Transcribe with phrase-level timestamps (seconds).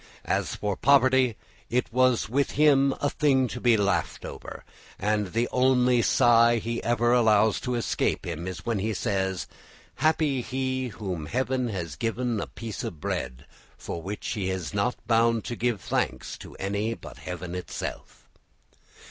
[0.25, 1.37] As for poverty,
[1.69, 4.65] it was with him a thing to be laughed over,
[4.97, 9.45] and the only sigh he ever allows to escape him is when he says,
[9.97, 13.45] "Happy he to whom Heaven has given a piece of bread
[13.77, 18.25] for which he is not bound to give thanks to any but Heaven itself."